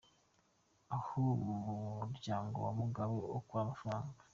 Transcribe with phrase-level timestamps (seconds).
[0.97, 1.21] Aho
[1.51, 4.21] Umuryango wa Mugabe ukura amafaranga